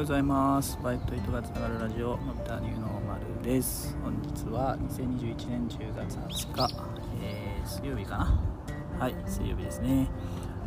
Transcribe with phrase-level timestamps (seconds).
[0.00, 0.78] ようございます。
[0.82, 3.94] バイクと糸がつながるラジオのび太ニューノーマルです。
[4.02, 6.68] 本日は2021年10月20日、
[7.22, 8.98] えー、水曜日かな？
[8.98, 10.08] はい水曜日ですね。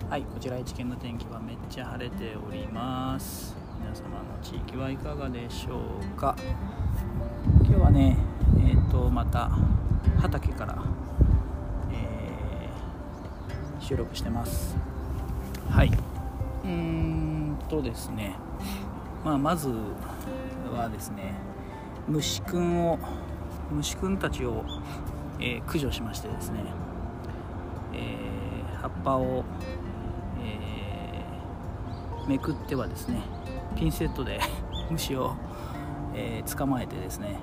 [0.07, 3.55] はいこちら愛知県の天気はめっちゃ晴れております。
[3.79, 6.35] 皆様の地域はいかがでしょうか？
[7.63, 8.15] 今日はね
[8.59, 9.49] えっ、ー、とまた
[10.19, 10.77] 畑から、
[11.91, 14.77] えー、収録してます。
[15.71, 15.87] はい。
[15.87, 18.35] うーんとですね。
[19.23, 19.69] まあ、まず
[20.73, 21.33] はですね
[22.07, 22.99] 虫くんを
[23.71, 24.65] 虫くんたちを、
[25.39, 26.59] えー、駆除しましてですね、
[27.93, 29.45] えー、葉っぱを、
[30.41, 33.21] えー、めくってはですね
[33.77, 34.39] ピンセットで
[34.91, 35.33] 虫を、
[36.13, 37.39] え捕まえてですね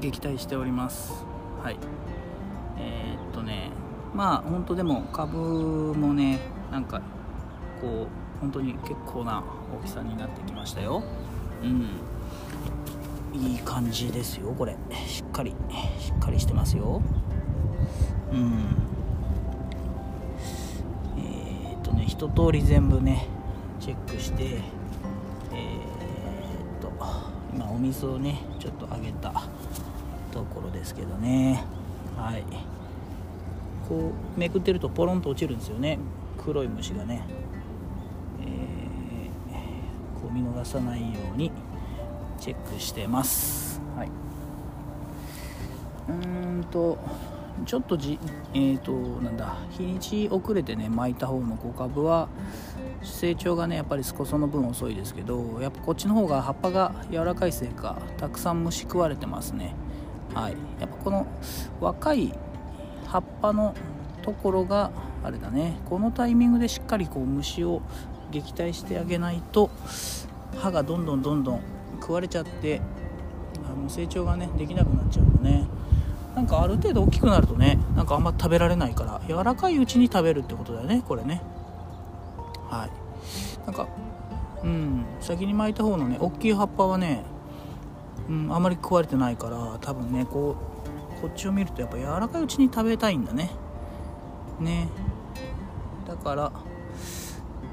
[0.00, 1.26] 撃退しております。
[1.62, 1.78] はい。
[2.78, 3.70] えっとね
[4.14, 5.36] まあ本当でも株
[5.94, 6.38] もね
[6.70, 7.00] なんか
[7.80, 11.02] こう本当に結構な大きさになってきましたよ。
[11.62, 11.88] うん。
[13.34, 14.76] いい感じですよこれ。
[15.06, 15.54] しっかり。
[15.98, 17.02] しっかりしてますよ。
[18.32, 18.52] うん。
[21.18, 23.28] えー、っとね一通り全部ね
[23.80, 24.44] チェックして
[25.52, 26.90] え、っと
[27.54, 29.32] 今お水をねちょっとあげた
[30.32, 31.64] ところですけどね。
[32.16, 32.44] はい。
[33.88, 35.98] こうめくってるとポロンと落ちるんですよね。
[36.38, 37.22] 黒い虫がね。
[40.36, 41.50] 見逃さないように
[42.38, 43.80] チェックしてます。
[43.96, 44.08] はい。
[46.08, 46.98] うーんと
[47.64, 48.18] ちょっとじ
[48.52, 52.28] えーとなんだ日にち遅れてね巻いた方の小株は
[53.02, 59.74] 成長がねやっぱり少その分遅いですけどやっぱこっちの方が葉っぱが柔らかいせいかたくさん虫食われてますね。
[60.34, 60.56] はい。
[60.78, 61.26] やっぱこの
[61.80, 62.34] 若い
[63.06, 63.74] 葉っぱの
[64.22, 64.90] ところが
[65.24, 67.80] あれだねこのタイミングでしっかりこう虫を
[68.36, 69.70] 撃退してあげないと
[70.56, 71.60] 歯がどんどんどんどん
[72.00, 72.80] 食われちゃって
[73.64, 75.66] あの成長がねできなくなっちゃうのね
[76.34, 81.40] なんかある程度大きくなるとねなんかあんま食べられないから柔らかいうちに食べるってことだよねこれね
[82.68, 83.88] はいなんか
[84.62, 87.24] うん先に巻いた方のね大きい葉っぱはね、
[88.28, 90.56] うん、あまり食われてないから多分ねこ
[91.18, 93.50] うこっちを見るとやっぱ柔らかいうちに食べたいんだね
[94.60, 94.88] ね
[96.06, 96.52] だから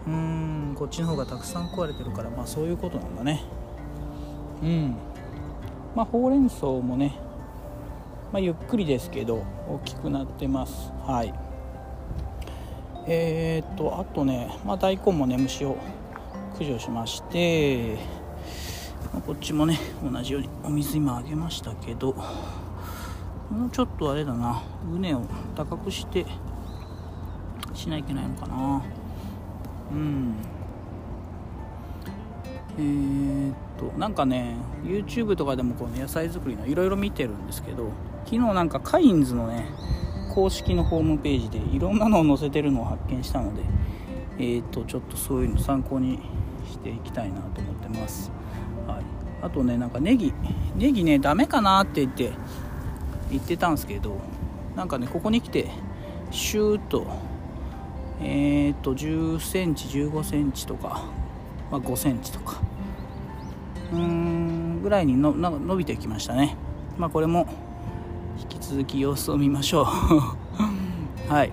[0.07, 0.13] うー
[0.71, 3.43] んこっちの方がたくさん食われてるからまあそういうことなんだね。
[4.61, 4.95] うん。
[5.95, 7.15] まあほうれん草もね、
[8.31, 10.91] まあ、ゆっくりですけど大きくなってます。
[11.05, 11.33] はい。
[13.05, 15.77] えー、っとあとね、まあ、大根もね虫を
[16.53, 17.97] 駆除しまして
[19.13, 25.21] まあ、こっちもね同じようにお水今あげましたけどもうちょっとあれだな畝を
[25.55, 26.25] 高くして
[27.73, 28.83] しないといけないのかな。
[32.79, 37.91] え、っとなんかね YouTube とかでもこの野菜作りのいろいろ見てるんですけど
[38.25, 39.67] 昨日なんかカインズのね
[40.33, 43.61] 公式のホームページでいろんなのを載せてるのを発見したので
[44.39, 46.19] えー、っとちょっとそういうの参考に
[46.67, 48.31] していきたいなと思ってます、
[48.87, 49.03] はい、
[49.43, 50.33] あとねなんかネギ
[50.75, 52.31] ネギねダメかなって言って
[53.29, 54.19] 言ってたんですけど
[54.75, 55.69] なんかねここに来て
[56.31, 57.05] シューッと
[58.21, 61.05] えー、と10センチ15センチとか、
[61.71, 62.61] まあ、5センチとか。
[63.91, 66.55] うーんぐらいにの伸びてきましたね。
[66.97, 67.47] まあこれも
[68.39, 69.85] 引き続き様子を見ましょう。
[71.31, 71.51] はい。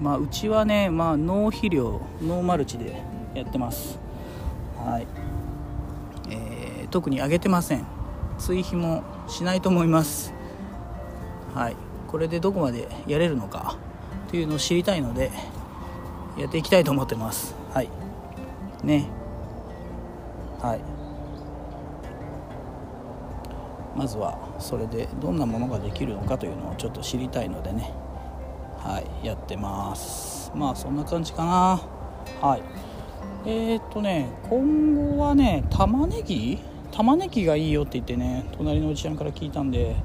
[0.00, 3.02] まあうちはねまあノー肥料ノーマルチで
[3.34, 3.98] やってます。
[4.76, 5.06] はい。
[6.30, 7.84] えー、特に上げてません。
[8.38, 10.34] 追肥もしないと思います。
[11.54, 11.76] はい。
[12.06, 13.76] これでどこまでやれるのか
[14.30, 15.30] というのを知りたいので
[16.38, 17.54] やっていきたいと思ってます。
[17.74, 17.90] はい。
[18.84, 19.08] ね。
[20.60, 20.80] はい。
[23.98, 27.92] まずはそれでどんなものができるのかというのをちょっと知りたいのでね。
[28.78, 29.26] はい。
[29.26, 30.52] やってます。
[30.54, 31.80] まあそんな感じかな。
[32.40, 32.62] はい。
[33.44, 36.58] えー、っとね今後はね玉ねぎ？
[36.92, 39.96] 玉ねぎがいいよって言ってね隣のおじちゃんから聞いたんで。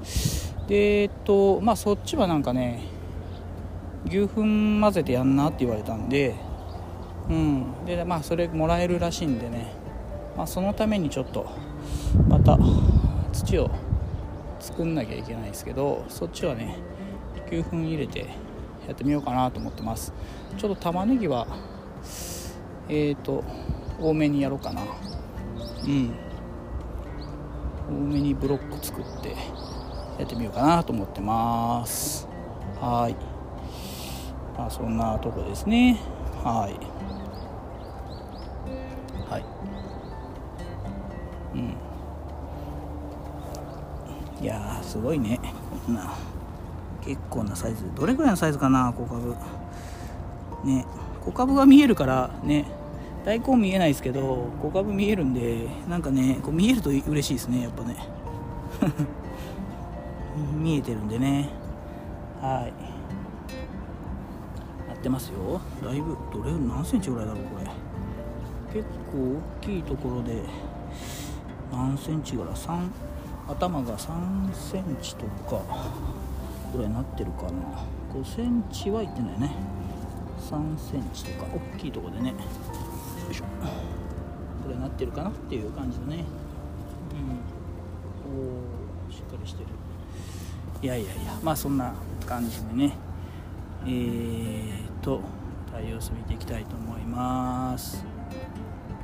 [0.67, 2.81] でえ、っとまあそっちはなんかね
[4.05, 6.35] 牛糞混ぜてやんなって言われたんで
[7.29, 7.85] うん。
[7.85, 9.73] でまあそれもらえるらしいんでね、
[10.35, 11.49] まあ、そのためにちょっと
[12.27, 12.57] また
[13.31, 13.71] 土を
[14.59, 16.77] 作んなきゃいけないですけどそっちはね
[17.49, 18.27] 牛糞入れて
[18.87, 20.13] やってみようかなと思ってます。
[20.57, 21.47] ちょっと玉ねぎは
[22.89, 23.43] えーと
[23.99, 24.81] 多めにやろうかな。
[24.81, 26.13] うん。
[27.87, 29.35] 多めにブロック作って
[30.17, 32.27] やってみようかなと思ってます。
[32.79, 33.32] はい。
[34.57, 35.99] まあ、そんなとこですね。
[36.43, 36.73] はい。
[39.29, 39.45] はい。
[41.55, 41.75] うん。
[44.43, 45.39] いやーすごいね。
[45.85, 46.13] こんな
[47.01, 47.83] 結構なサイズ。
[47.95, 49.35] どれぐらいのサイズかな小株。
[50.65, 50.85] ね。
[51.21, 52.65] 小株が見えるからね。
[53.25, 57.95] 大根見えないですけど小株見えるんでなんかねこう見えると嬉しいですねやっぱね。
[60.53, 61.49] 見えてるんでね。
[62.41, 62.92] はい。
[65.03, 65.59] ってますよ。
[65.83, 67.65] だいぶどれ何センチぐらいだろうこれ。
[68.73, 70.41] 結構大きいところで
[71.73, 72.87] 何センチぐらい？3
[73.49, 75.61] 頭が3センチとか
[76.71, 77.49] ぐらいになってるかな。
[78.13, 79.51] 5センチはいってないね。
[80.39, 82.29] 3センチとか大きいとこでね。
[82.29, 82.35] よ
[83.29, 83.43] いしょ。
[84.63, 86.23] これなってるかなっていう感じだね。
[87.11, 88.39] うん。
[88.39, 89.67] おおしっかりしてる。
[90.81, 91.93] いやいやいやまあそんな
[92.25, 92.95] 感じでね。
[93.85, 95.21] えーと
[95.71, 98.05] 対応して見ていきたいと思います。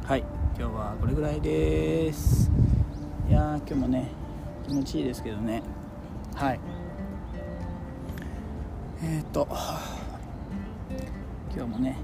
[0.06, 0.24] はい
[0.58, 2.50] 今日はこれぐらいです。
[3.28, 4.08] いやー今日もね
[4.68, 5.62] 気持ちいいですけどね。
[6.36, 6.60] はい。
[9.04, 9.48] えっ、ー、と
[11.56, 11.98] 今日もね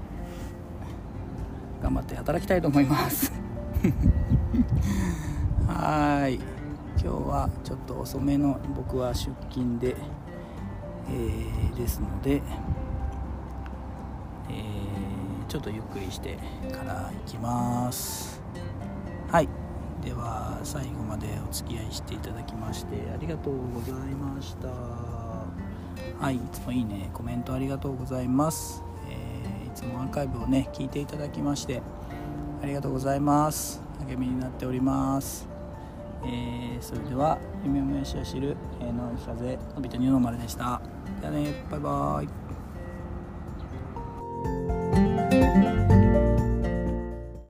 [1.82, 3.32] 頑張って働きたいと思います。
[5.66, 6.34] はい。
[6.34, 6.44] 今
[6.98, 9.94] 日はちょっと遅めの僕は出勤で、
[11.08, 12.42] えー、ですので、
[14.48, 16.36] えー、ちょっとゆっくりして
[16.72, 18.40] から行きます。
[19.30, 19.48] はい。
[20.04, 24.68] では最後までお付き合いしていただきましてありがとうございました。
[24.68, 26.36] はい。
[26.36, 31.82] いつもいいねコメントありがとうございます、えー、いつもアーカイブをね聞いていただきまして
[32.62, 33.82] ありがとうございます。
[34.06, 35.48] 励みになっております。
[36.24, 40.80] えー、それでは夢をもやしを知る、えー、の風のびとニューノーマルでした。
[41.20, 42.28] じゃあねバイバーイ。